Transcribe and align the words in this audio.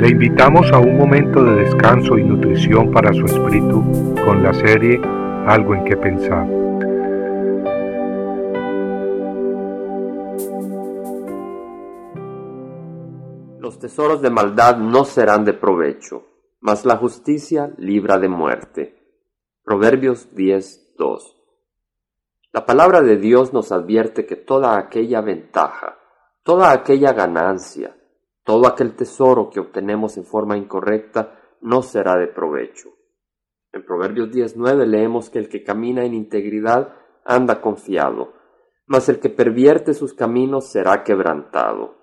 Le 0.00 0.08
invitamos 0.08 0.72
a 0.72 0.78
un 0.78 0.96
momento 0.96 1.44
de 1.44 1.56
descanso 1.56 2.16
y 2.16 2.24
nutrición 2.24 2.90
para 2.90 3.12
su 3.12 3.26
espíritu 3.26 3.84
con 4.24 4.42
la 4.42 4.54
serie 4.54 4.98
Algo 5.46 5.74
en 5.74 5.84
que 5.84 5.94
pensar. 5.94 6.48
Los 13.58 13.78
tesoros 13.78 14.22
de 14.22 14.30
maldad 14.30 14.78
no 14.78 15.04
serán 15.04 15.44
de 15.44 15.52
provecho, 15.52 16.24
mas 16.60 16.86
la 16.86 16.96
justicia 16.96 17.70
libra 17.76 18.18
de 18.18 18.28
muerte. 18.30 19.26
Proverbios 19.62 20.34
10, 20.34 20.94
2. 20.96 21.36
La 22.54 22.64
palabra 22.64 23.02
de 23.02 23.18
Dios 23.18 23.52
nos 23.52 23.70
advierte 23.70 24.24
que 24.24 24.36
toda 24.36 24.78
aquella 24.78 25.20
ventaja, 25.20 25.98
toda 26.42 26.72
aquella 26.72 27.12
ganancia, 27.12 27.99
todo 28.50 28.66
aquel 28.66 28.96
tesoro 28.96 29.48
que 29.48 29.60
obtenemos 29.60 30.16
en 30.16 30.24
forma 30.24 30.56
incorrecta 30.56 31.38
no 31.60 31.82
será 31.82 32.16
de 32.16 32.26
provecho. 32.26 32.88
En 33.70 33.84
Proverbios 33.84 34.32
19 34.32 34.88
leemos 34.88 35.30
que 35.30 35.38
el 35.38 35.48
que 35.48 35.62
camina 35.62 36.04
en 36.04 36.14
integridad 36.14 36.96
anda 37.24 37.60
confiado, 37.60 38.32
mas 38.86 39.08
el 39.08 39.20
que 39.20 39.28
pervierte 39.28 39.94
sus 39.94 40.14
caminos 40.14 40.66
será 40.68 41.04
quebrantado. 41.04 41.94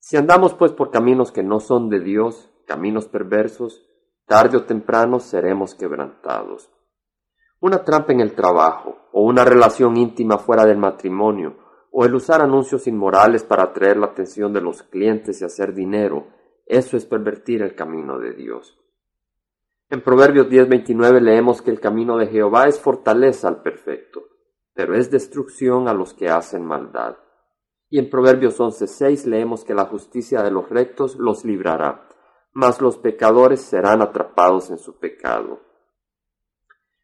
Si 0.00 0.16
andamos 0.16 0.54
pues 0.54 0.72
por 0.72 0.90
caminos 0.90 1.30
que 1.30 1.44
no 1.44 1.60
son 1.60 1.88
de 1.88 2.00
Dios, 2.00 2.50
caminos 2.66 3.06
perversos, 3.06 3.88
tarde 4.26 4.56
o 4.56 4.64
temprano 4.64 5.20
seremos 5.20 5.76
quebrantados. 5.76 6.68
Una 7.60 7.84
trampa 7.84 8.12
en 8.12 8.18
el 8.18 8.34
trabajo, 8.34 8.96
o 9.12 9.22
una 9.22 9.44
relación 9.44 9.96
íntima 9.98 10.36
fuera 10.36 10.64
del 10.64 10.78
matrimonio, 10.78 11.58
o 11.96 12.04
el 12.04 12.12
usar 12.16 12.42
anuncios 12.42 12.88
inmorales 12.88 13.44
para 13.44 13.62
atraer 13.62 13.96
la 13.96 14.06
atención 14.06 14.52
de 14.52 14.60
los 14.60 14.82
clientes 14.82 15.40
y 15.40 15.44
hacer 15.44 15.72
dinero, 15.72 16.26
eso 16.66 16.96
es 16.96 17.06
pervertir 17.06 17.62
el 17.62 17.76
camino 17.76 18.18
de 18.18 18.32
Dios. 18.32 18.80
En 19.90 20.02
Proverbios 20.02 20.48
10:29 20.48 21.20
leemos 21.20 21.62
que 21.62 21.70
el 21.70 21.78
camino 21.78 22.16
de 22.16 22.26
Jehová 22.26 22.66
es 22.66 22.80
fortaleza 22.80 23.46
al 23.46 23.62
perfecto, 23.62 24.24
pero 24.74 24.96
es 24.96 25.08
destrucción 25.08 25.86
a 25.86 25.94
los 25.94 26.14
que 26.14 26.28
hacen 26.28 26.64
maldad. 26.64 27.16
Y 27.88 28.00
en 28.00 28.10
Proverbios 28.10 28.58
11:6 28.58 29.24
leemos 29.24 29.64
que 29.64 29.74
la 29.74 29.84
justicia 29.84 30.42
de 30.42 30.50
los 30.50 30.68
rectos 30.68 31.14
los 31.14 31.44
librará, 31.44 32.08
mas 32.52 32.80
los 32.80 32.98
pecadores 32.98 33.60
serán 33.60 34.02
atrapados 34.02 34.68
en 34.70 34.78
su 34.78 34.98
pecado. 34.98 35.60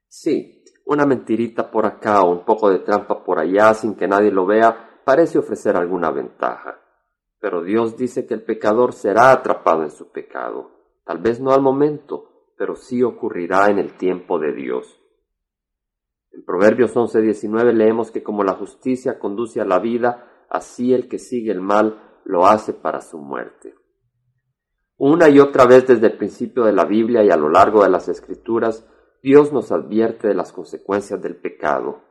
Sí, 0.08 0.64
una 0.90 1.06
mentirita 1.06 1.70
por 1.70 1.86
acá 1.86 2.22
o 2.22 2.32
un 2.32 2.44
poco 2.44 2.68
de 2.68 2.80
trampa 2.80 3.22
por 3.22 3.38
allá 3.38 3.74
sin 3.74 3.94
que 3.94 4.08
nadie 4.08 4.32
lo 4.32 4.44
vea 4.44 5.02
parece 5.04 5.38
ofrecer 5.38 5.76
alguna 5.76 6.10
ventaja. 6.10 6.80
Pero 7.38 7.62
Dios 7.62 7.96
dice 7.96 8.26
que 8.26 8.34
el 8.34 8.42
pecador 8.42 8.92
será 8.92 9.30
atrapado 9.30 9.84
en 9.84 9.92
su 9.92 10.10
pecado. 10.10 10.72
Tal 11.04 11.18
vez 11.18 11.40
no 11.40 11.52
al 11.52 11.62
momento, 11.62 12.52
pero 12.58 12.74
sí 12.74 13.04
ocurrirá 13.04 13.68
en 13.68 13.78
el 13.78 13.96
tiempo 13.96 14.40
de 14.40 14.52
Dios. 14.52 15.00
En 16.32 16.44
Proverbios 16.44 16.96
11:19 16.96 17.72
leemos 17.72 18.10
que 18.10 18.24
como 18.24 18.42
la 18.42 18.54
justicia 18.54 19.20
conduce 19.20 19.60
a 19.60 19.64
la 19.64 19.78
vida, 19.78 20.44
así 20.48 20.92
el 20.92 21.08
que 21.08 21.20
sigue 21.20 21.52
el 21.52 21.60
mal 21.60 22.18
lo 22.24 22.46
hace 22.46 22.72
para 22.72 23.00
su 23.00 23.16
muerte. 23.16 23.76
Una 24.96 25.28
y 25.28 25.38
otra 25.38 25.66
vez 25.66 25.86
desde 25.86 26.08
el 26.08 26.16
principio 26.16 26.64
de 26.64 26.72
la 26.72 26.84
Biblia 26.84 27.22
y 27.22 27.30
a 27.30 27.36
lo 27.36 27.48
largo 27.48 27.84
de 27.84 27.90
las 27.90 28.08
Escrituras, 28.08 28.84
Dios 29.22 29.52
nos 29.52 29.70
advierte 29.70 30.28
de 30.28 30.34
las 30.34 30.52
consecuencias 30.52 31.20
del 31.20 31.36
pecado. 31.36 32.02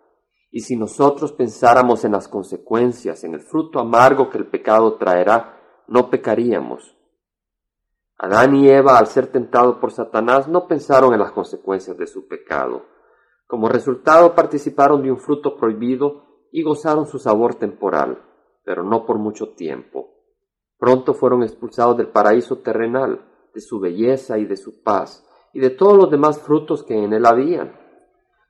Y 0.52 0.62
si 0.62 0.76
nosotros 0.76 1.32
pensáramos 1.34 2.06
en 2.06 2.12
las 2.12 2.28
consecuencias, 2.28 3.24
en 3.24 3.34
el 3.34 3.42
fruto 3.42 3.80
amargo 3.80 4.30
que 4.30 4.38
el 4.38 4.48
pecado 4.48 4.96
traerá, 4.96 5.84
no 5.88 6.10
pecaríamos. 6.10 6.96
Adán 8.18 8.56
y 8.56 8.70
Eva, 8.70 8.98
al 8.98 9.08
ser 9.08 9.28
tentados 9.28 9.78
por 9.78 9.92
Satanás, 9.92 10.48
no 10.48 10.68
pensaron 10.68 11.14
en 11.14 11.20
las 11.20 11.32
consecuencias 11.32 11.98
de 11.98 12.06
su 12.06 12.28
pecado. 12.28 12.86
Como 13.48 13.70
resultado 13.70 14.36
participaron 14.36 15.02
de 15.02 15.12
un 15.12 15.18
fruto 15.18 15.56
prohibido 15.56 16.48
y 16.52 16.62
gozaron 16.62 17.08
su 17.08 17.18
sabor 17.18 17.56
temporal, 17.56 18.22
pero 18.64 18.84
no 18.84 19.06
por 19.06 19.18
mucho 19.18 19.54
tiempo. 19.54 20.16
Pronto 20.78 21.14
fueron 21.14 21.44
expulsados 21.44 21.98
del 21.98 22.10
paraíso 22.10 22.60
terrenal, 22.60 23.26
de 23.54 23.62
su 23.62 23.80
belleza 23.80 24.38
y 24.38 24.46
de 24.46 24.58
su 24.58 24.84
paz, 24.84 25.26
y 25.54 25.60
de 25.60 25.70
todos 25.70 25.98
los 25.98 26.10
demás 26.12 26.40
frutos 26.40 26.84
que 26.84 26.98
en 26.98 27.14
él 27.14 27.26
habían. 27.26 27.78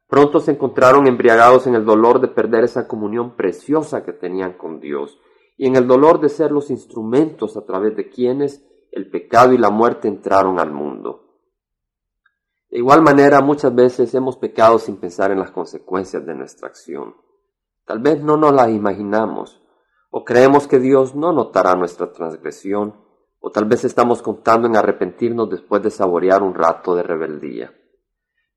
Pronto 0.08 0.40
se 0.40 0.52
encontraron 0.52 1.08
embriagados 1.08 1.68
en 1.68 1.76
el 1.76 1.86
dolor 1.86 2.20
de 2.20 2.28
perder 2.28 2.64
esa 2.64 2.88
comunión 2.88 3.36
preciosa 3.36 4.04
que 4.04 4.14
tenían 4.14 4.54
con 4.54 4.80
Dios 4.80 5.20
y 5.58 5.68
en 5.68 5.76
el 5.76 5.88
dolor 5.88 6.20
de 6.20 6.30
ser 6.30 6.52
los 6.52 6.70
instrumentos 6.72 7.58
a 7.58 7.66
través 7.66 7.96
de 7.96 8.10
quienes 8.10 8.66
el 8.92 9.10
pecado 9.10 9.54
y 9.54 9.58
la 9.58 9.70
muerte 9.70 10.08
entraron 10.08 10.60
al 10.60 10.72
mundo. 10.72 11.30
De 12.70 12.78
igual 12.78 13.02
manera, 13.02 13.42
muchas 13.42 13.74
veces 13.74 14.14
hemos 14.14 14.38
pecado 14.38 14.80
sin 14.80 14.98
pensar 14.98 15.32
en 15.32 15.40
las 15.40 15.52
consecuencias 15.52 16.26
de 16.26 16.36
nuestra 16.36 16.68
acción. 16.68 17.16
Tal 17.86 18.00
vez 18.00 18.24
no 18.24 18.38
nos 18.38 18.54
las 18.54 18.70
imaginamos, 18.70 19.62
o 20.12 20.24
creemos 20.24 20.68
que 20.68 20.80
Dios 20.80 21.16
no 21.16 21.34
notará 21.34 21.76
nuestra 21.76 22.12
transgresión, 22.12 22.96
o 23.40 23.52
tal 23.52 23.66
vez 23.66 23.86
estamos 23.86 24.22
contando 24.22 24.68
en 24.68 24.76
arrepentirnos 24.76 25.50
después 25.50 25.82
de 25.82 25.92
saborear 25.92 26.44
un 26.44 26.54
rato 26.54 26.96
de 26.96 27.04
rebeldía. 27.04 27.74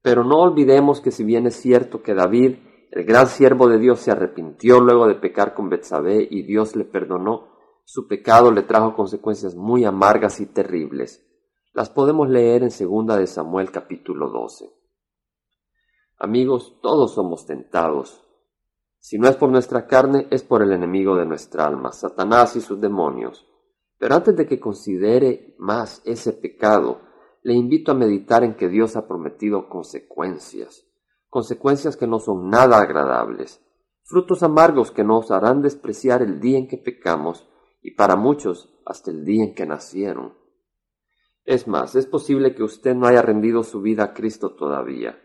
Pero 0.03 0.25
no 0.25 0.41
olvidemos 0.41 1.00
que 1.00 1.12
si 1.12 1.25
bien 1.25 1.47
es 1.47 1.54
cierto 1.54 2.03
que 2.03 2.15
David, 2.15 2.56
el 2.91 3.04
gran 3.04 3.28
siervo 3.28 3.69
de 3.69 3.78
Dios, 3.78 4.00
se 4.00 4.10
arrepintió 4.10 4.81
luego 4.81 5.06
de 5.06 5.15
pecar 5.15 5.54
con 5.54 5.69
Betsabé 5.69 6.26
y 6.28 6.43
Dios 6.43 6.75
le 6.75 6.84
perdonó, 6.84 7.53
su 7.84 8.09
pecado 8.09 8.50
le 8.50 8.62
trajo 8.62 8.94
consecuencias 8.94 9.54
muy 9.54 9.84
amargas 9.84 10.41
y 10.41 10.47
terribles. 10.47 11.25
Las 11.72 11.88
podemos 11.88 12.28
leer 12.28 12.64
en 12.64 12.70
segunda 12.70 13.16
de 13.16 13.26
Samuel 13.26 13.70
capítulo 13.70 14.28
12. 14.28 14.70
Amigos, 16.19 16.78
todos 16.82 17.14
somos 17.14 17.47
tentados. 17.47 18.25
Si 18.99 19.19
no 19.19 19.28
es 19.28 19.37
por 19.37 19.50
nuestra 19.50 19.87
carne, 19.87 20.28
es 20.31 20.43
por 20.43 20.62
el 20.62 20.72
enemigo 20.72 21.16
de 21.16 21.26
nuestra 21.26 21.66
alma, 21.66 21.93
Satanás 21.93 22.56
y 22.56 22.60
sus 22.60 22.81
demonios. 22.81 23.49
Pero 24.02 24.16
antes 24.16 24.34
de 24.34 24.48
que 24.48 24.58
considere 24.58 25.54
más 25.58 26.02
ese 26.04 26.32
pecado, 26.32 27.02
le 27.44 27.54
invito 27.54 27.92
a 27.92 27.94
meditar 27.94 28.42
en 28.42 28.56
que 28.56 28.68
Dios 28.68 28.96
ha 28.96 29.06
prometido 29.06 29.68
consecuencias, 29.68 30.84
consecuencias 31.28 31.96
que 31.96 32.08
no 32.08 32.18
son 32.18 32.50
nada 32.50 32.78
agradables, 32.78 33.64
frutos 34.02 34.42
amargos 34.42 34.90
que 34.90 35.04
nos 35.04 35.30
harán 35.30 35.62
despreciar 35.62 36.20
el 36.20 36.40
día 36.40 36.58
en 36.58 36.66
que 36.66 36.78
pecamos 36.78 37.48
y 37.80 37.92
para 37.92 38.16
muchos 38.16 38.74
hasta 38.84 39.12
el 39.12 39.24
día 39.24 39.44
en 39.44 39.54
que 39.54 39.66
nacieron. 39.66 40.34
Es 41.44 41.69
más, 41.69 41.94
es 41.94 42.06
posible 42.06 42.56
que 42.56 42.64
usted 42.64 42.96
no 42.96 43.06
haya 43.06 43.22
rendido 43.22 43.62
su 43.62 43.82
vida 43.82 44.02
a 44.02 44.14
Cristo 44.14 44.56
todavía. 44.56 45.16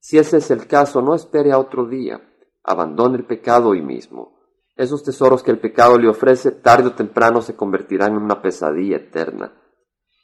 Si 0.00 0.18
ese 0.18 0.36
es 0.36 0.50
el 0.50 0.66
caso, 0.66 1.00
no 1.00 1.14
espere 1.14 1.50
a 1.52 1.58
otro 1.58 1.86
día, 1.86 2.20
abandone 2.62 3.16
el 3.16 3.24
pecado 3.24 3.70
hoy 3.70 3.80
mismo 3.80 4.37
esos 4.78 5.02
tesoros 5.02 5.42
que 5.42 5.50
el 5.50 5.58
pecado 5.58 5.98
le 5.98 6.08
ofrece 6.08 6.52
tarde 6.52 6.88
o 6.88 6.92
temprano 6.92 7.42
se 7.42 7.56
convertirán 7.56 8.12
en 8.12 8.22
una 8.22 8.40
pesadilla 8.40 8.96
eterna. 8.96 9.52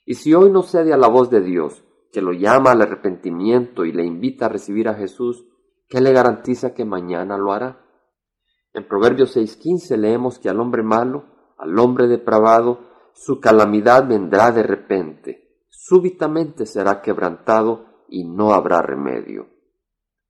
Y 0.07 0.15
si 0.15 0.33
hoy 0.33 0.49
no 0.49 0.63
cede 0.63 0.93
a 0.93 0.97
la 0.97 1.09
voz 1.09 1.29
de 1.29 1.41
Dios, 1.41 1.83
que 2.13 2.23
lo 2.23 2.33
llama 2.33 2.71
al 2.71 2.83
arrepentimiento 2.83 3.85
y 3.85 3.91
le 3.91 4.05
invita 4.05 4.47
a 4.47 4.49
recibir 4.49 4.89
a 4.89 4.95
Jesús, 4.95 5.45
¿qué 5.89 6.01
le 6.01 6.13
garantiza 6.13 6.73
que 6.73 6.85
mañana 6.85 7.37
lo 7.37 7.53
hará? 7.53 7.85
En 8.73 8.87
Proverbios 8.87 9.37
6:15 9.37 9.97
leemos 9.97 10.39
que 10.39 10.49
al 10.49 10.61
hombre 10.61 10.85
malo, 10.85 11.25
al 11.59 11.77
hombre 11.77 12.07
depravado, 12.07 13.11
su 13.13 13.41
calamidad 13.41 14.07
vendrá 14.07 14.53
de 14.53 14.63
repente, 14.63 15.65
súbitamente 15.69 16.65
será 16.65 17.03
quebrantado 17.03 18.05
y 18.09 18.25
no 18.25 18.53
habrá 18.55 18.83
remedio. 18.83 19.49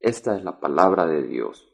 Esta 0.01 0.35
es 0.35 0.45
la 0.45 0.61
palabra 0.61 1.07
de 1.07 1.23
Dios 1.25 1.74